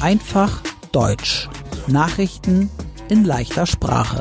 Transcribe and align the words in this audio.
Einfach 0.00 0.62
Deutsch. 0.92 1.46
Nachrichten 1.88 2.70
in 3.10 3.24
leichter 3.24 3.66
Sprache. 3.66 4.18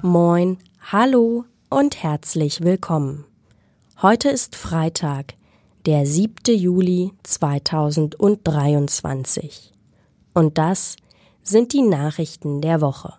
Moin, 0.00 0.56
hallo 0.90 1.44
und 1.68 2.02
herzlich 2.02 2.62
willkommen. 2.62 3.26
Heute 4.00 4.30
ist 4.30 4.56
Freitag, 4.56 5.34
der 5.84 6.06
7. 6.06 6.56
Juli 6.56 7.12
2023. 7.24 9.74
Und 10.32 10.56
das 10.56 10.96
sind 11.42 11.74
die 11.74 11.82
Nachrichten 11.82 12.62
der 12.62 12.80
Woche. 12.80 13.12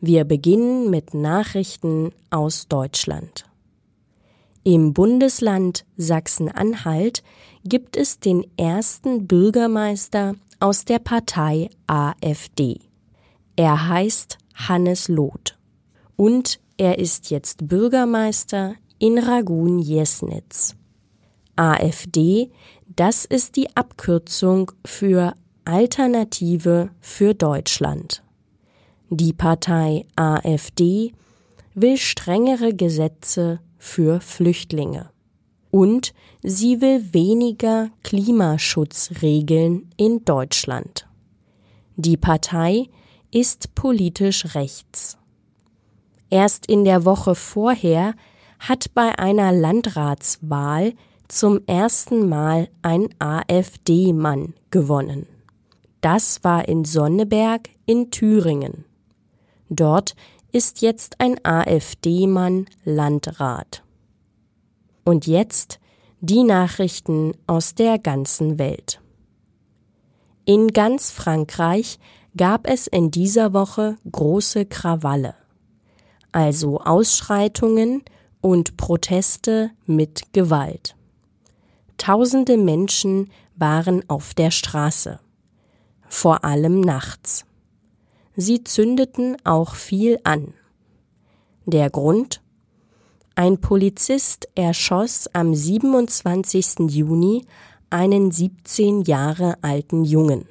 Wir 0.00 0.24
beginnen 0.24 0.88
mit 0.88 1.12
Nachrichten 1.12 2.12
aus 2.30 2.66
Deutschland. 2.68 3.49
Im 4.62 4.92
Bundesland 4.92 5.86
Sachsen-Anhalt 5.96 7.22
gibt 7.64 7.96
es 7.96 8.20
den 8.20 8.44
ersten 8.58 9.26
Bürgermeister 9.26 10.34
aus 10.58 10.84
der 10.84 10.98
Partei 10.98 11.70
AfD. 11.86 12.80
Er 13.56 13.88
heißt 13.88 14.36
Hannes 14.54 15.08
Loth 15.08 15.58
und 16.16 16.60
er 16.76 16.98
ist 16.98 17.30
jetzt 17.30 17.68
Bürgermeister 17.68 18.74
in 18.98 19.18
Ragun-Jesnitz. 19.18 20.76
AfD, 21.56 22.50
das 22.96 23.24
ist 23.24 23.56
die 23.56 23.74
Abkürzung 23.74 24.72
für 24.84 25.34
Alternative 25.64 26.90
für 27.00 27.32
Deutschland. 27.34 28.22
Die 29.08 29.32
Partei 29.32 30.04
AfD 30.16 31.12
will 31.74 31.96
strengere 31.96 32.74
Gesetze 32.74 33.60
für 33.80 34.20
Flüchtlinge. 34.20 35.10
Und 35.72 36.12
sie 36.42 36.80
will 36.80 37.12
weniger 37.12 37.90
Klimaschutzregeln 38.04 39.90
in 39.96 40.24
Deutschland. 40.24 41.08
Die 41.96 42.16
Partei 42.16 42.88
ist 43.32 43.74
politisch 43.74 44.54
rechts. 44.54 45.16
Erst 46.28 46.66
in 46.66 46.84
der 46.84 47.04
Woche 47.04 47.34
vorher 47.34 48.14
hat 48.58 48.92
bei 48.94 49.18
einer 49.18 49.52
Landratswahl 49.52 50.92
zum 51.28 51.60
ersten 51.66 52.28
Mal 52.28 52.68
ein 52.82 53.08
AfD-Mann 53.18 54.54
gewonnen. 54.70 55.26
Das 56.00 56.44
war 56.44 56.68
in 56.68 56.84
Sonneberg 56.84 57.70
in 57.86 58.10
Thüringen. 58.10 58.84
Dort 59.68 60.14
ist 60.52 60.82
jetzt 60.82 61.20
ein 61.20 61.36
AfD-Mann 61.44 62.66
Landrat. 62.84 63.82
Und 65.04 65.26
jetzt 65.26 65.80
die 66.20 66.42
Nachrichten 66.42 67.32
aus 67.46 67.74
der 67.74 67.98
ganzen 67.98 68.58
Welt. 68.58 69.00
In 70.44 70.68
ganz 70.68 71.10
Frankreich 71.10 71.98
gab 72.36 72.68
es 72.68 72.86
in 72.86 73.10
dieser 73.10 73.52
Woche 73.52 73.96
große 74.10 74.66
Krawalle, 74.66 75.34
also 76.32 76.80
Ausschreitungen 76.80 78.02
und 78.40 78.76
Proteste 78.76 79.70
mit 79.86 80.32
Gewalt. 80.32 80.96
Tausende 81.96 82.56
Menschen 82.56 83.30
waren 83.56 84.08
auf 84.08 84.34
der 84.34 84.50
Straße, 84.50 85.20
vor 86.08 86.44
allem 86.44 86.80
nachts. 86.80 87.44
Sie 88.40 88.64
zündeten 88.64 89.36
auch 89.44 89.74
viel 89.74 90.18
an. 90.24 90.54
Der 91.66 91.90
Grund? 91.90 92.40
Ein 93.34 93.60
Polizist 93.60 94.48
erschoss 94.54 95.28
am 95.34 95.54
27. 95.54 96.88
Juni 96.88 97.44
einen 97.90 98.30
17 98.30 99.02
Jahre 99.02 99.56
alten 99.60 100.04
Jungen. 100.04 100.46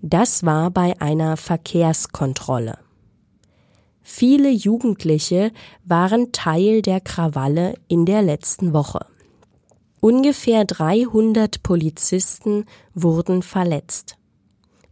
Das 0.00 0.44
war 0.44 0.70
bei 0.70 1.00
einer 1.00 1.36
Verkehrskontrolle. 1.36 2.78
Viele 4.02 4.50
Jugendliche 4.50 5.50
waren 5.84 6.30
Teil 6.30 6.80
der 6.80 7.00
Krawalle 7.00 7.74
in 7.88 8.06
der 8.06 8.22
letzten 8.22 8.72
Woche. 8.72 9.04
Ungefähr 9.98 10.64
300 10.64 11.64
Polizisten 11.64 12.66
wurden 12.94 13.42
verletzt. 13.42 14.16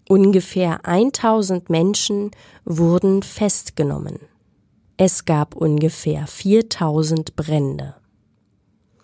Ungefähr 0.09 0.87
1000 0.87 1.69
Menschen 1.69 2.31
wurden 2.65 3.23
festgenommen. 3.23 4.19
Es 4.97 5.27
gab 5.27 5.55
ungefähr 5.55 6.27
4000 6.27 7.37
Brände. 7.37 7.95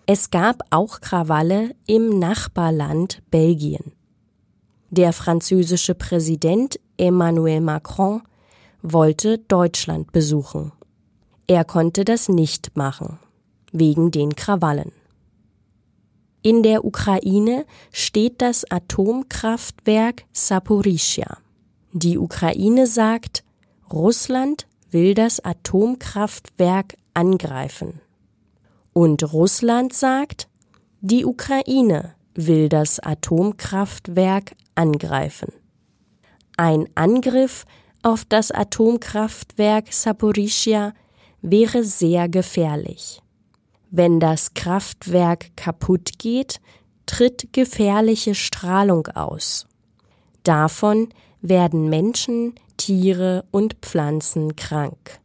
Es 0.07 0.31
gab 0.31 0.63
auch 0.71 1.01
Krawalle 1.01 1.75
im 1.85 2.17
Nachbarland 2.17 3.21
Belgien. 3.29 3.91
Der 4.89 5.13
französische 5.13 5.93
Präsident 5.93 6.79
Emmanuel 6.97 7.61
Macron 7.61 8.23
wollte 8.81 9.37
Deutschland 9.37 10.11
besuchen. 10.11 10.71
Er 11.45 11.65
konnte 11.65 12.03
das 12.03 12.29
nicht 12.29 12.75
machen, 12.75 13.19
wegen 13.71 14.09
den 14.09 14.35
Krawallen. 14.35 14.91
In 16.45 16.61
der 16.61 16.85
Ukraine 16.85 17.65
steht 17.91 18.39
das 18.39 18.69
Atomkraftwerk 18.69 20.25
Saporischja. 20.31 21.39
Die 21.91 22.19
Ukraine 22.19 22.85
sagt, 22.85 23.43
Russland 23.91 24.67
will 24.91 25.15
das 25.15 25.43
Atomkraftwerk 25.43 26.97
angreifen. 27.15 27.99
Und 28.93 29.33
Russland 29.33 29.93
sagt, 29.93 30.47
die 31.01 31.25
Ukraine 31.25 32.13
will 32.35 32.69
das 32.69 32.99
Atomkraftwerk 32.99 34.51
angreifen. 34.75 35.51
Ein 36.57 36.87
Angriff 36.93 37.65
auf 38.03 38.23
das 38.23 38.51
Atomkraftwerk 38.51 39.91
Saporischja 39.91 40.93
wäre 41.41 41.83
sehr 41.83 42.29
gefährlich. 42.29 43.23
Wenn 43.97 44.19
das 44.19 44.53
Kraftwerk 44.53 45.55
kaputt 45.55 46.19
geht, 46.19 46.59
tritt 47.05 47.53
gefährliche 47.53 48.35
Strahlung 48.35 49.07
aus. 49.07 49.67
Davon 50.43 51.07
werden 51.39 51.89
Menschen, 51.89 52.55
Tiere 52.75 53.45
und 53.51 53.75
Pflanzen 53.75 54.57
krank. 54.57 55.21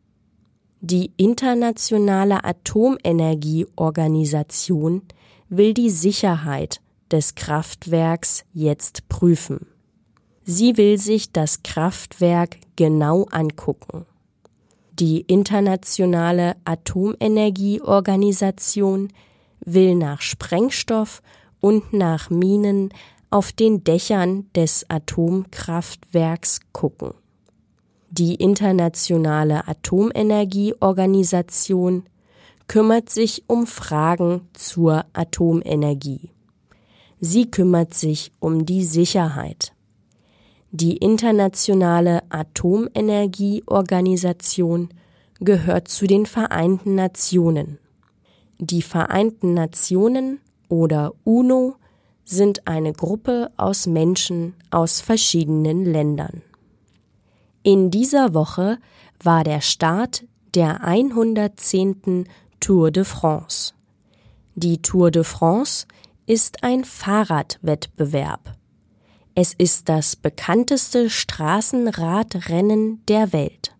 Die 0.80 1.10
Internationale 1.16 2.44
Atomenergieorganisation 2.44 5.02
will 5.48 5.74
die 5.74 5.90
Sicherheit 5.90 6.80
des 7.10 7.34
Kraftwerks 7.34 8.44
jetzt 8.52 9.08
prüfen. 9.08 9.66
Sie 10.44 10.76
will 10.76 10.96
sich 10.96 11.32
das 11.32 11.64
Kraftwerk 11.64 12.58
genau 12.76 13.24
angucken. 13.32 14.06
Die 15.00 15.22
Internationale 15.22 16.54
Atomenergieorganisation 16.66 19.08
will 19.64 19.94
nach 19.94 20.20
Sprengstoff 20.20 21.22
und 21.58 21.94
nach 21.94 22.28
Minen 22.28 22.90
auf 23.30 23.52
den 23.52 23.82
Dächern 23.82 24.50
des 24.54 24.84
Atomkraftwerks 24.90 26.60
gucken. 26.72 27.14
Die 28.10 28.34
Internationale 28.34 29.66
Atomenergieorganisation 29.66 32.02
kümmert 32.66 33.08
sich 33.08 33.44
um 33.46 33.66
Fragen 33.66 34.50
zur 34.52 35.06
Atomenergie. 35.14 36.28
Sie 37.20 37.50
kümmert 37.50 37.94
sich 37.94 38.32
um 38.38 38.66
die 38.66 38.84
Sicherheit. 38.84 39.72
Die 40.72 40.98
Internationale 40.98 42.22
Atomenergieorganisation 42.28 44.90
gehört 45.40 45.88
zu 45.88 46.06
den 46.06 46.26
Vereinten 46.26 46.94
Nationen. 46.94 47.80
Die 48.60 48.82
Vereinten 48.82 49.52
Nationen 49.52 50.38
oder 50.68 51.12
UNO 51.24 51.74
sind 52.24 52.68
eine 52.68 52.92
Gruppe 52.92 53.50
aus 53.56 53.88
Menschen 53.88 54.54
aus 54.70 55.00
verschiedenen 55.00 55.84
Ländern. 55.84 56.42
In 57.64 57.90
dieser 57.90 58.32
Woche 58.32 58.78
war 59.20 59.42
der 59.42 59.62
Start 59.62 60.24
der 60.54 60.84
110. 60.84 62.28
Tour 62.60 62.92
de 62.92 63.02
France. 63.02 63.74
Die 64.54 64.80
Tour 64.80 65.10
de 65.10 65.24
France 65.24 65.88
ist 66.26 66.62
ein 66.62 66.84
Fahrradwettbewerb. 66.84 68.59
Es 69.42 69.54
ist 69.54 69.88
das 69.88 70.16
bekannteste 70.16 71.08
Straßenradrennen 71.08 73.02
der 73.06 73.32
Welt. 73.32 73.74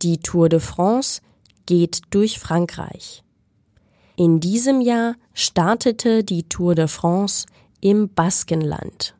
Die 0.00 0.16
Tour 0.16 0.48
de 0.48 0.60
France 0.60 1.20
geht 1.66 2.00
durch 2.08 2.38
Frankreich. 2.38 3.22
In 4.16 4.40
diesem 4.40 4.80
Jahr 4.80 5.16
startete 5.34 6.24
die 6.24 6.48
Tour 6.48 6.74
de 6.74 6.88
France 6.88 7.44
im 7.82 8.14
Baskenland. 8.14 9.14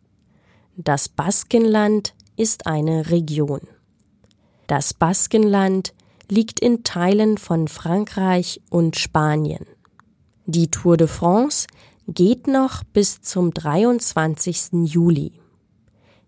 Das 0.79 1.11
Baskenland 1.11 2.15
ist 2.39 2.67
eine 2.67 3.11
Region. 3.11 3.61
Das 4.69 4.95
Baskenland 4.95 5.93
liegt 6.31 6.61
in 6.61 6.83
Teilen 6.83 7.37
von 7.37 7.69
Frankreich 7.69 8.63
und 8.71 8.97
Spanien. 8.97 9.67
Die 10.47 10.71
Tour 10.71 10.97
de 10.97 11.09
France 11.09 11.67
geht 12.09 12.47
noch 12.47 12.85
bis 12.85 13.21
zum 13.21 13.53
23. 13.53 14.85
Juli. 14.85 15.42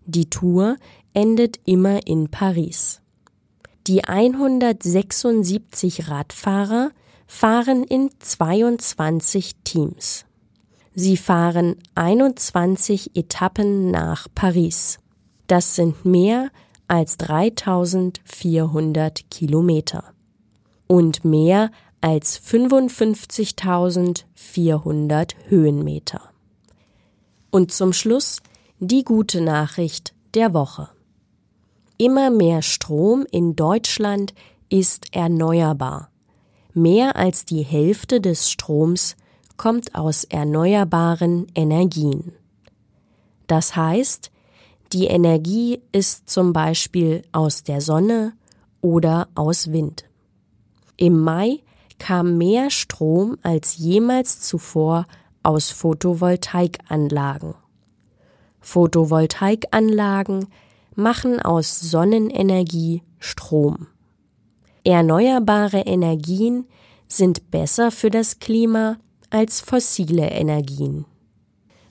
Die 0.05 0.29
Tour 0.29 0.77
endet 1.13 1.59
immer 1.65 2.05
in 2.05 2.29
Paris. 2.29 3.01
Die 3.87 4.03
176 4.03 6.09
Radfahrer 6.09 6.91
fahren 7.27 7.83
in 7.83 8.09
22 8.19 9.55
Teams. 9.63 10.25
Sie 10.93 11.17
fahren 11.17 11.77
21 11.95 13.15
Etappen 13.15 13.89
nach 13.91 14.27
Paris. 14.33 14.99
Das 15.47 15.75
sind 15.75 16.05
mehr 16.05 16.49
als 16.87 17.17
3400 17.17 19.29
Kilometer 19.31 20.03
und 20.87 21.25
mehr 21.25 21.71
als 22.01 22.39
55.400 22.39 25.31
Höhenmeter. 25.47 26.21
Und 27.49 27.71
zum 27.71 27.91
Schluss 27.93 28.41
die 28.79 29.03
gute 29.05 29.39
Nachricht 29.39 30.13
der 30.33 30.53
Woche. 30.53 30.89
Immer 31.97 32.29
mehr 32.29 32.61
Strom 32.61 33.25
in 33.31 33.55
Deutschland 33.55 34.33
ist 34.69 35.15
erneuerbar. 35.15 36.09
Mehr 36.73 37.15
als 37.15 37.45
die 37.45 37.63
Hälfte 37.63 38.19
des 38.19 38.51
Stroms 38.51 39.15
kommt 39.55 39.95
aus 39.95 40.25
erneuerbaren 40.25 41.47
Energien. 41.55 42.33
Das 43.47 43.77
heißt, 43.77 44.29
die 44.91 45.05
Energie 45.05 45.81
ist 45.93 46.29
zum 46.29 46.51
Beispiel 46.51 47.21
aus 47.31 47.63
der 47.63 47.79
Sonne 47.79 48.33
oder 48.81 49.29
aus 49.35 49.71
Wind. 49.71 50.03
Im 50.97 51.21
Mai 51.21 51.59
kam 51.97 52.37
mehr 52.37 52.69
Strom 52.69 53.37
als 53.41 53.77
jemals 53.77 54.41
zuvor 54.41 55.07
aus 55.43 55.71
Photovoltaikanlagen. 55.71 57.55
Photovoltaikanlagen 58.65 60.47
machen 60.95 61.39
aus 61.39 61.79
Sonnenenergie 61.79 63.03
Strom. 63.19 63.87
Erneuerbare 64.83 65.81
Energien 65.81 66.65
sind 67.07 67.51
besser 67.51 67.91
für 67.91 68.09
das 68.09 68.39
Klima 68.39 68.97
als 69.29 69.61
fossile 69.61 70.31
Energien. 70.31 71.05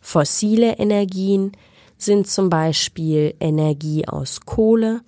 Fossile 0.01 0.73
Energien 0.73 1.53
sind 1.97 2.27
zum 2.27 2.51
Beispiel 2.51 3.37
Energie 3.39 4.09
aus 4.09 4.41
Kohle, 4.41 5.03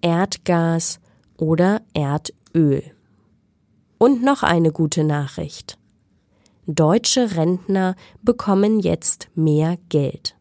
Erdgas 0.00 0.98
oder 1.36 1.82
Erdöl. 1.94 2.82
Und 3.96 4.24
noch 4.24 4.42
eine 4.42 4.72
gute 4.72 5.04
Nachricht. 5.04 5.78
Deutsche 6.66 7.36
Rentner 7.36 7.94
bekommen 8.22 8.80
jetzt 8.80 9.28
mehr 9.36 9.78
Geld. 9.88 10.34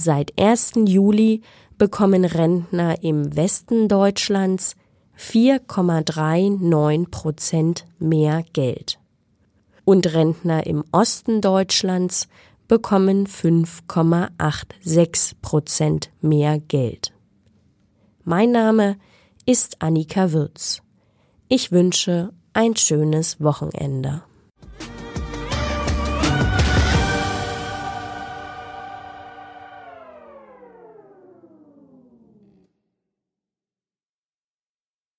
Seit 0.00 0.40
1. 0.40 0.74
Juli 0.86 1.42
bekommen 1.76 2.24
Rentner 2.24 3.02
im 3.02 3.34
Westen 3.34 3.88
Deutschlands 3.88 4.76
4,39 5.18 7.10
Prozent 7.10 7.84
mehr 7.98 8.44
Geld. 8.52 9.00
Und 9.84 10.14
Rentner 10.14 10.64
im 10.68 10.84
Osten 10.92 11.40
Deutschlands 11.40 12.28
bekommen 12.68 13.26
5,86 13.26 15.32
Prozent 15.42 16.10
mehr 16.20 16.60
Geld. 16.60 17.12
Mein 18.22 18.52
Name 18.52 18.98
ist 19.46 19.82
Annika 19.82 20.30
Würz. 20.30 20.80
Ich 21.48 21.72
wünsche 21.72 22.32
ein 22.52 22.76
schönes 22.76 23.40
Wochenende. 23.40 24.22